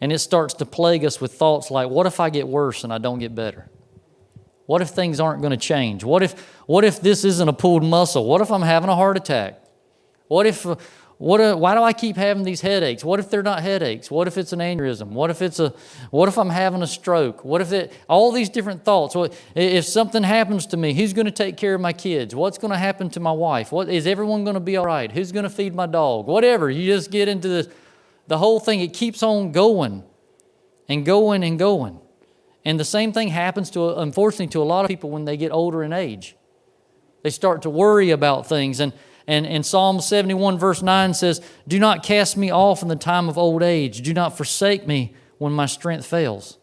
[0.00, 2.92] and it starts to plague us with thoughts like what if i get worse and
[2.92, 3.68] i don't get better
[4.66, 7.84] what if things aren't going to change what if what if this isn't a pulled
[7.84, 9.62] muscle what if i'm having a heart attack
[10.28, 10.66] what if
[11.18, 13.02] what, uh, why do I keep having these headaches?
[13.02, 14.10] What if they're not headaches?
[14.10, 15.08] What if it's an aneurysm?
[15.08, 15.72] What if it's a,
[16.10, 17.42] what if I'm having a stroke?
[17.42, 19.14] What if it, all these different thoughts.
[19.14, 22.34] What, if something happens to me, who's going to take care of my kids?
[22.34, 23.72] What's going to happen to my wife?
[23.72, 25.10] What, is everyone going to be all right?
[25.10, 26.26] Who's going to feed my dog?
[26.26, 26.70] Whatever.
[26.70, 27.68] You just get into this,
[28.26, 28.80] the whole thing.
[28.80, 30.04] It keeps on going
[30.86, 31.98] and going and going.
[32.66, 35.52] And the same thing happens to, unfortunately, to a lot of people when they get
[35.52, 36.34] older in age.
[37.22, 38.80] They start to worry about things.
[38.80, 38.92] And,
[39.28, 43.28] and, and Psalm 71, verse 9 says, Do not cast me off in the time
[43.28, 44.02] of old age.
[44.02, 46.58] Do not forsake me when my strength fails.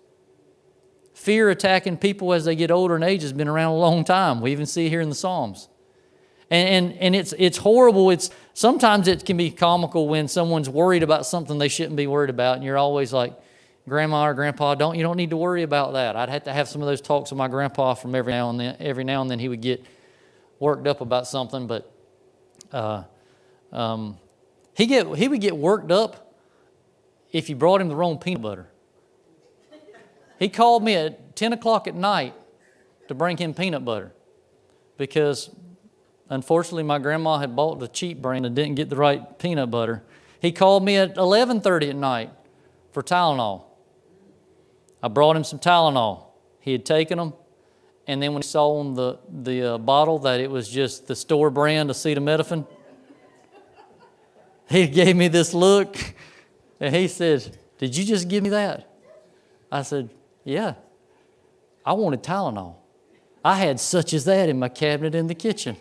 [1.14, 4.42] Fear attacking people as they get older in age has been around a long time.
[4.42, 5.70] We even see it here in the Psalms.
[6.52, 8.10] And, and, and it's, it's horrible.
[8.10, 12.30] It's, sometimes it can be comical when someone's worried about something they shouldn't be worried
[12.30, 13.40] about, and you're always like,
[13.88, 16.16] Grandma or Grandpa, don't you don't need to worry about that.
[16.16, 18.60] I'd have to have some of those talks with my grandpa from every now and
[18.60, 18.78] then.
[18.80, 19.84] Every now and then he would get
[20.60, 21.92] worked up about something, but
[22.72, 23.04] uh,
[23.74, 24.18] um,
[24.74, 26.34] he, get, he would get worked up
[27.32, 28.70] if you brought him the wrong peanut butter.
[30.40, 32.34] He called me at 10 o'clock at night
[33.08, 34.14] to bring him peanut butter
[34.98, 35.50] because
[36.30, 40.04] unfortunately my grandma had bought the cheap brand and didn't get the right peanut butter.
[40.40, 42.30] He called me at 11:30 at night
[42.92, 43.64] for Tylenol.
[45.04, 46.24] I brought him some Tylenol.
[46.60, 47.34] He had taken them
[48.08, 51.16] and then when he saw on the, the uh, bottle that it was just the
[51.16, 52.68] store brand acetaminophen,
[54.70, 55.96] he gave me this look
[56.80, 58.90] and he said, Did you just give me that?
[59.72, 60.10] I said,
[60.44, 60.76] Yeah.
[61.86, 62.76] I wanted Tylenol.
[63.44, 65.76] I had such as that in my cabinet in the kitchen.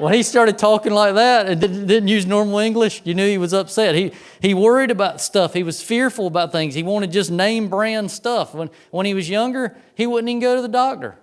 [0.00, 3.38] When he started talking like that and didn't, didn't, use normal English, you knew he
[3.38, 3.94] was upset.
[3.94, 5.52] He, he worried about stuff.
[5.52, 6.74] He was fearful about things.
[6.74, 8.54] He wanted just name brand stuff.
[8.54, 11.16] When, when he was younger, he wouldn't even go to the doctor.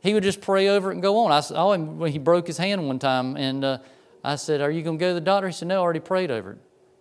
[0.00, 1.32] He would just pray over it and go on.
[1.32, 3.78] I saw him when he broke his hand one time, and uh,
[4.22, 5.48] I said, Are you going to go to the doctor?
[5.48, 6.58] He said, No, I already prayed over it.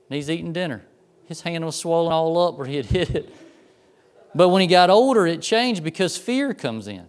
[0.10, 0.84] And he's eating dinner.
[1.26, 3.36] His hand was swollen all up where he had hit it.
[4.34, 7.08] But when he got older, it changed because fear comes in.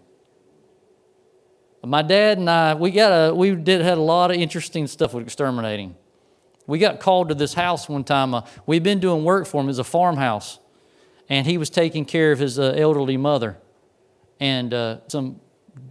[1.84, 5.14] My dad and I, we got a, we did had a lot of interesting stuff
[5.14, 5.96] with exterminating.
[6.68, 8.34] We got called to this house one time.
[8.34, 10.60] Uh, we'd been doing work for him as a farmhouse,
[11.28, 13.58] and he was taking care of his uh, elderly mother.
[14.38, 15.40] And uh, some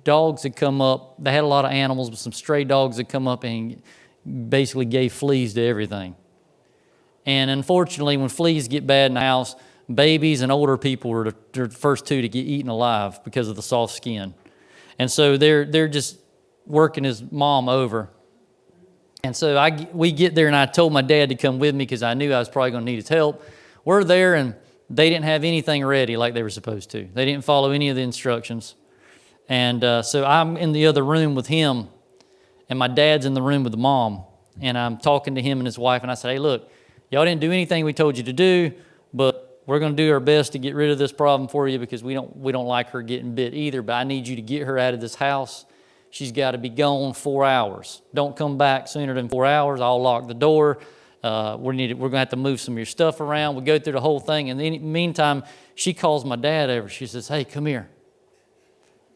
[0.05, 1.21] dogs had come up.
[1.21, 3.81] They had a lot of animals, but some stray dogs had come up and
[4.47, 6.15] basically gave fleas to everything.
[7.25, 9.55] And unfortunately, when fleas get bad in the house,
[9.93, 13.61] babies and older people are the first two to get eaten alive because of the
[13.61, 14.33] soft skin.
[14.99, 16.17] And so they're, they're just
[16.65, 18.09] working his mom over.
[19.23, 21.85] And so I, we get there, and I told my dad to come with me
[21.85, 23.43] because I knew I was probably going to need his help.
[23.85, 24.55] We're there, and
[24.89, 27.07] they didn't have anything ready like they were supposed to.
[27.13, 28.75] They didn't follow any of the instructions.
[29.47, 31.89] And uh, so I'm in the other room with him,
[32.69, 34.23] and my dad's in the room with the mom.
[34.59, 36.69] And I'm talking to him and his wife, and I said, Hey, look,
[37.09, 38.71] y'all didn't do anything we told you to do,
[39.65, 42.03] we're going to do our best to get rid of this problem for you because
[42.03, 43.81] we don't, we don't like her getting bit either.
[43.81, 45.65] But I need you to get her out of this house.
[46.09, 48.01] She's got to be gone four hours.
[48.13, 49.79] Don't come back sooner than four hours.
[49.79, 50.79] I'll lock the door.
[51.23, 53.55] Uh, we need, we're going to have to move some of your stuff around.
[53.55, 54.49] We go through the whole thing.
[54.49, 55.43] And in the meantime,
[55.75, 56.89] she calls my dad over.
[56.89, 57.89] She says, Hey, come here.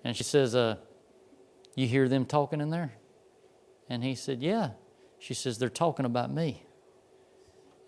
[0.04, 0.76] And she says, uh,
[1.76, 2.94] You hear them talking in there?
[3.90, 4.72] And he said, Yeah.
[5.20, 6.64] She says, They're talking about me.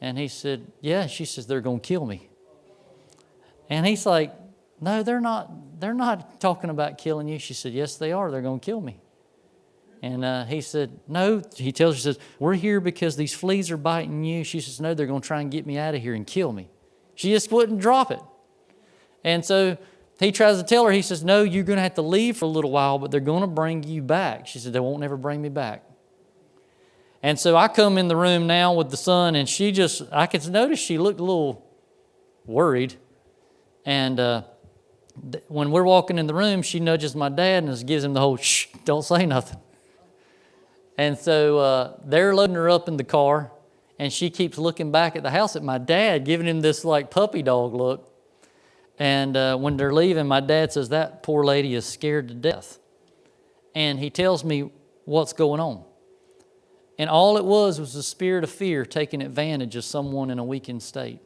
[0.02, 1.06] And he said, Yeah.
[1.06, 2.30] She says, They're going to kill me.
[3.69, 4.34] And he's like,
[4.80, 7.39] No, they're not, they're not talking about killing you.
[7.39, 8.32] She said, Yes, they are.
[8.32, 8.99] They're going to kill me.
[10.01, 11.41] And uh, he said, No.
[11.56, 14.43] He tells her, he says, We're here because these fleas are biting you.
[14.43, 16.51] She says, No, they're going to try and get me out of here and kill
[16.51, 16.69] me.
[17.15, 18.21] She just wouldn't drop it.
[19.23, 19.77] And so
[20.19, 22.45] he tries to tell her, he says, No, you're going to have to leave for
[22.45, 24.47] a little while, but they're going to bring you back.
[24.47, 25.84] She said, They won't ever bring me back.
[27.24, 30.28] And so I come in the room now with the son, and she just, I
[30.28, 31.65] could notice she looked a little
[32.45, 32.95] worried.
[33.88, 34.44] And uh,
[35.32, 38.20] th- when we're walking in the room, she nudges my dad and gives him the
[38.20, 39.60] whole shh, don't say nothing.
[40.98, 43.50] And so uh, they're loading her up in the car,
[43.98, 47.10] and she keeps looking back at the house at my dad, giving him this like
[47.10, 48.14] puppy dog look.
[49.00, 52.80] And uh, when they're leaving, my dad says, That poor lady is scared to death.
[53.74, 54.70] And he tells me
[55.06, 55.86] what's going on.
[57.00, 60.44] And all it was was the spirit of fear taking advantage of someone in a
[60.44, 61.22] weakened state.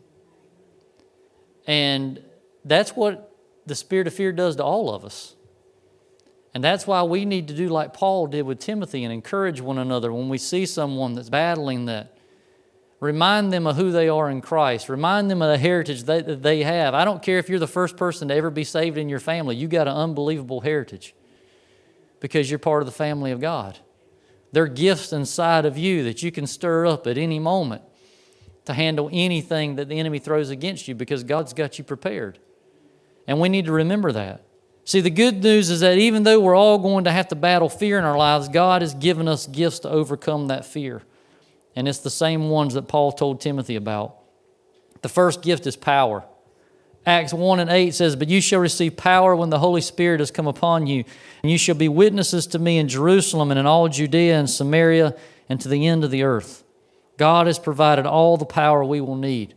[1.66, 2.22] And
[2.66, 3.36] that's what
[3.66, 5.36] the spirit of fear does to all of us.
[6.54, 9.78] And that's why we need to do like Paul did with Timothy and encourage one
[9.78, 12.18] another when we see someone that's battling that.
[13.00, 14.90] Remind them of who they are in Christ.
[14.90, 16.94] Remind them of the heritage that they have.
[16.94, 19.56] I don't care if you're the first person to ever be saved in your family,
[19.56, 21.16] you got an unbelievable heritage
[22.20, 23.80] because you're part of the family of God.
[24.52, 27.82] There are gifts inside of you that you can stir up at any moment
[28.66, 32.38] to handle anything that the enemy throws against you because God's got you prepared.
[33.28, 34.44] And we need to remember that.
[34.84, 37.70] See, the good news is that even though we're all going to have to battle
[37.70, 41.04] fear in our lives, God has given us gifts to overcome that fear.
[41.76, 44.18] And it's the same ones that Paul told Timothy about.
[45.02, 46.26] The first gift is power.
[47.06, 50.30] Acts 1 and 8 says, But you shall receive power when the Holy Spirit has
[50.30, 51.04] come upon you,
[51.42, 55.16] and you shall be witnesses to me in Jerusalem and in all Judea and Samaria
[55.50, 56.64] and to the end of the earth.
[57.18, 59.56] God has provided all the power we will need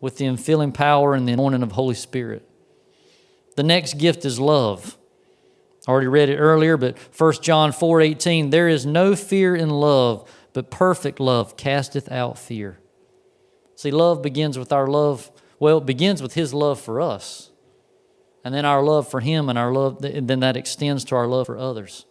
[0.00, 2.48] with the infilling power and the anointing of Holy Spirit.
[3.60, 4.96] The next gift is love.
[5.86, 9.68] I already read it earlier, but 1 John 4 18, there is no fear in
[9.68, 12.78] love but perfect love casteth out fear.
[13.74, 17.50] See, love begins with our love, well, it begins with His love for us.
[18.42, 21.44] And then our love for Him and our love, then that extends to our love
[21.44, 22.06] for others.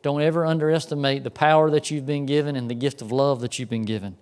[0.00, 3.58] Don't ever underestimate the power that you've been given and the gift of love that
[3.58, 4.16] you've been given.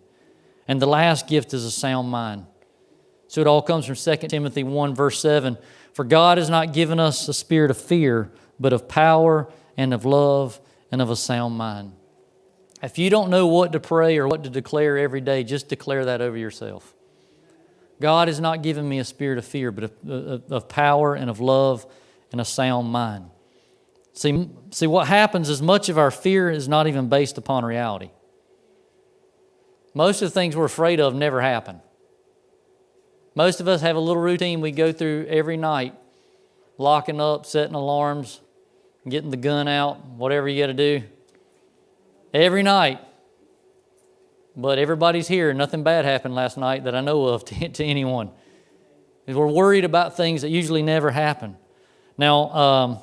[0.67, 2.47] And the last gift is a sound mind.
[3.29, 5.57] So it all comes from 2 Timothy 1, verse 7.
[5.95, 10.05] For God has not given us a spirit of fear, but of power and of
[10.05, 11.93] love and of a sound mind.
[12.83, 16.07] If you don't know what to pray or what to declare every day, just declare
[16.07, 16.95] that over yourself.
[18.01, 21.39] God has not given me a spirit of fear, but of, of, power and of
[21.39, 21.87] love
[22.33, 23.27] and a sound mind.
[24.13, 28.11] See, see, what happens is much of our fear is not even based upon reality.
[29.95, 31.81] Most of the things we're afraid of never happen.
[33.35, 35.95] Most of us have a little routine we go through every night
[36.79, 38.41] locking up, setting alarms,
[39.09, 41.03] getting the gun out, whatever you got to do
[42.35, 43.01] every night.
[44.55, 45.55] But everybody's here.
[45.55, 48.31] Nothing bad happened last night that I know of to, to anyone.
[49.27, 51.57] We're worried about things that usually never happen.
[52.19, 52.99] Now, um,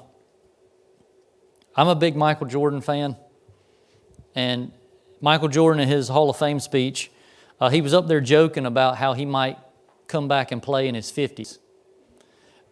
[1.76, 3.16] I'm a big Michael Jordan fan.
[4.36, 4.72] And
[5.22, 7.10] Michael Jordan, in his Hall of Fame speech,
[7.60, 9.58] uh, he was up there joking about how he might
[10.10, 11.60] come back and play in his 50s.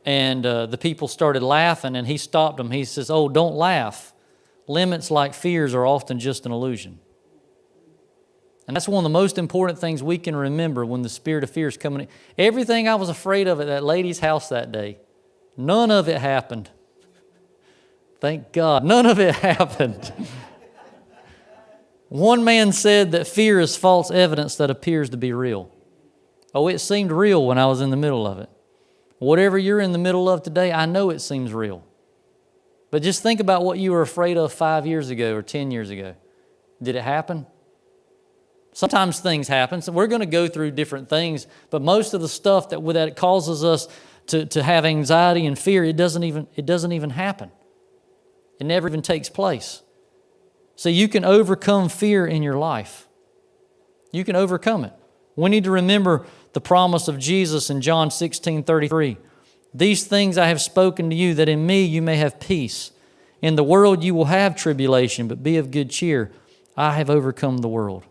[0.06, 2.72] And uh, the people started laughing, and he stopped them.
[2.72, 4.14] He says, Oh, don't laugh
[4.68, 7.00] limits like fears are often just an illusion.
[8.68, 11.50] And that's one of the most important things we can remember when the spirit of
[11.50, 12.08] fear is coming in.
[12.38, 14.98] Everything I was afraid of at that lady's house that day,
[15.56, 16.70] none of it happened.
[18.20, 20.12] Thank God, none of it happened.
[22.10, 25.72] One man said that fear is false evidence that appears to be real.
[26.54, 28.50] Oh, it seemed real when I was in the middle of it.
[29.20, 31.84] Whatever you're in the middle of today, I know it seems real.
[32.92, 35.90] But just think about what you were afraid of five years ago or 10 years
[35.90, 36.16] ago.
[36.82, 37.48] Did it happen?
[38.74, 39.82] Sometimes things happen.
[39.82, 43.16] So we're going to go through different things, but most of the stuff that, that
[43.16, 43.88] causes us
[44.28, 47.52] to, to have anxiety and fear, it doesn't, even, it doesn't even happen.
[48.60, 49.82] It never even takes place.
[50.76, 53.08] So you can overcome fear in your life.
[54.12, 54.94] You can overcome it.
[55.38, 59.18] We need to remember the promise of Jesus in John 16 33.
[59.74, 62.92] These things I have spoken to you, that in me you may have peace.
[63.42, 66.32] In the world you will have tribulation, but be of good cheer.
[66.76, 68.04] I have overcome the world.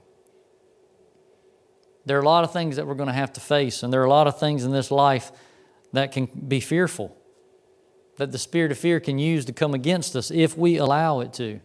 [2.04, 4.00] There are a lot of things that we're going to have to face, and there
[4.00, 5.32] are a lot of things in this life
[5.92, 7.16] that can be fearful,
[8.18, 11.32] that the spirit of fear can use to come against us if we allow it
[11.34, 11.60] to.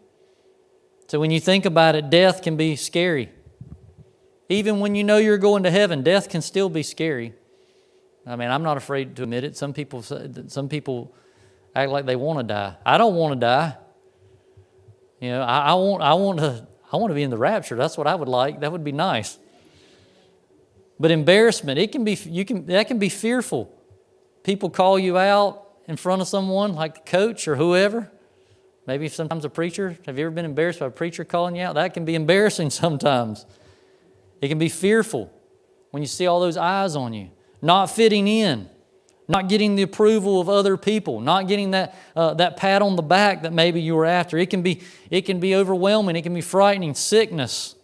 [1.07, 3.29] So when you think about it, death can be scary.
[4.51, 7.33] Even when you know you're going to heaven, death can still be scary.
[8.27, 9.55] I mean, I'm not afraid to admit it.
[9.55, 11.15] Some people, some people
[11.73, 12.75] act like they want to die.
[12.85, 13.77] I don't want to die.
[15.21, 17.77] You know, I, I, want, I, want to, I want to be in the rapture.
[17.77, 18.59] That's what I would like.
[18.59, 19.39] That would be nice.
[20.99, 23.73] But embarrassment, it can be, you can, that can be fearful.
[24.43, 28.11] People call you out in front of someone, like the coach or whoever.
[28.85, 29.97] Maybe sometimes a preacher.
[30.05, 31.75] Have you ever been embarrassed by a preacher calling you out?
[31.75, 33.45] That can be embarrassing sometimes.
[34.41, 35.31] It can be fearful
[35.91, 37.29] when you see all those eyes on you
[37.61, 38.69] not fitting in,
[39.27, 43.01] not getting the approval of other people, not getting that, uh, that pat on the
[43.01, 44.37] back that maybe you were after.
[44.37, 47.75] It can, be, it can be overwhelming, it can be frightening, sickness.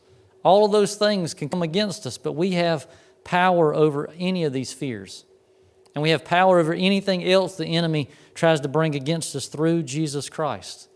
[0.43, 2.89] All of those things can come against us, but we have
[3.23, 5.25] power over any of these fears.
[5.93, 9.83] And we have power over anything else the enemy tries to bring against us through
[9.83, 10.89] Jesus Christ.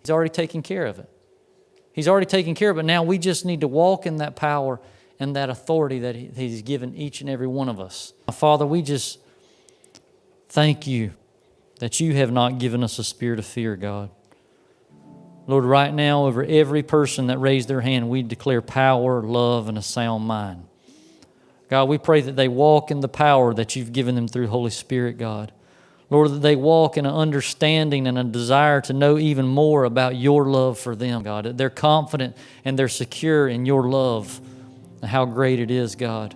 [0.00, 1.10] He's already taken care of it.
[1.92, 2.80] He's already taken care of it.
[2.80, 4.80] But now we just need to walk in that power
[5.18, 8.12] and that authority that He's given each and every one of us.
[8.32, 9.18] Father, we just
[10.48, 11.12] Thank you
[11.80, 14.10] that you have not given us a spirit of fear, God.
[15.46, 19.76] Lord, right now, over every person that raised their hand, we declare power, love, and
[19.76, 20.64] a sound mind.
[21.68, 24.70] God, we pray that they walk in the power that you've given them through Holy
[24.70, 25.52] Spirit, God.
[26.08, 30.16] Lord, that they walk in an understanding and a desire to know even more about
[30.16, 31.44] your love for them, God.
[31.44, 34.40] That they're confident and they're secure in your love
[35.08, 36.34] how great it is, God.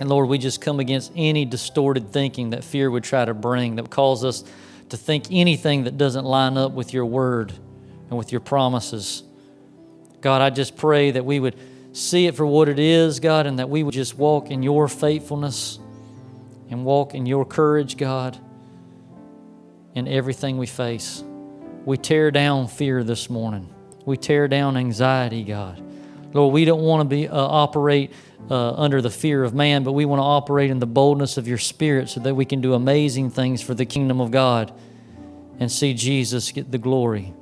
[0.00, 3.76] And Lord, we just come against any distorted thinking that fear would try to bring
[3.76, 4.44] that would cause us
[4.90, 7.52] to think anything that doesn't line up with your word
[8.08, 9.22] and with your promises.
[10.20, 11.56] God, I just pray that we would
[11.92, 14.88] see it for what it is, God, and that we would just walk in your
[14.88, 15.78] faithfulness
[16.70, 18.38] and walk in your courage, God,
[19.94, 21.22] in everything we face.
[21.84, 23.72] We tear down fear this morning.
[24.04, 25.82] We tear down anxiety, God.
[26.32, 28.12] Lord, we don't want to be uh, operate
[28.50, 31.48] uh, under the fear of man, but we want to operate in the boldness of
[31.48, 34.72] your Spirit so that we can do amazing things for the kingdom of God
[35.58, 37.32] and see Jesus get the glory.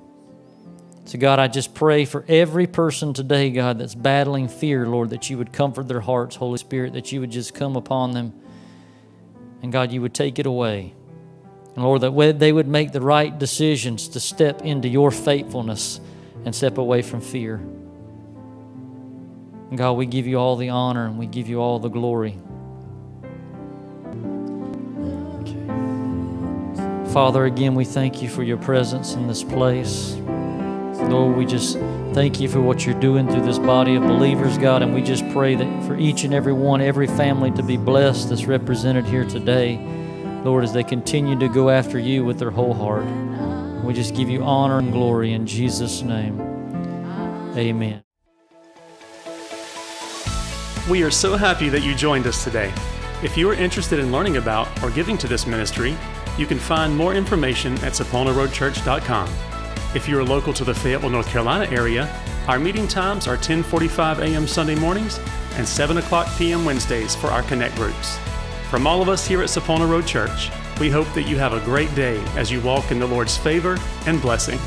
[1.05, 5.30] So, God, I just pray for every person today, God, that's battling fear, Lord, that
[5.30, 8.32] you would comfort their hearts, Holy Spirit, that you would just come upon them.
[9.62, 10.95] And, God, you would take it away.
[11.76, 16.01] And, Lord, that they would make the right decisions to step into your faithfulness
[16.45, 17.61] and step away from fear.
[19.75, 22.39] God, we give you all the honor and we give you all the glory.
[27.12, 30.14] Father, again, we thank you for your presence in this place.
[31.09, 31.79] Lord, we just
[32.12, 35.29] thank you for what you're doing through this body of believers, God, and we just
[35.31, 39.25] pray that for each and every one, every family to be blessed that's represented here
[39.25, 39.79] today,
[40.45, 43.05] Lord, as they continue to go after you with their whole heart.
[43.85, 46.41] We just give you honor and glory in Jesus' name.
[47.57, 48.05] Amen.
[50.89, 52.72] We are so happy that you joined us today.
[53.20, 55.97] If you are interested in learning about or giving to this ministry,
[56.39, 59.28] you can find more information at saponaroadchurch.com.
[59.97, 62.09] If you are local to the Fayetteville, North Carolina area,
[62.47, 64.47] our meeting times are 10:45 a.m.
[64.47, 65.18] Sunday mornings
[65.57, 66.64] and 7 o'clock p.m.
[66.64, 68.16] Wednesdays for our connect groups.
[68.70, 71.64] From all of us here at Sapona Road Church, we hope that you have a
[71.64, 73.76] great day as you walk in the Lord's favor
[74.07, 74.61] and blessing.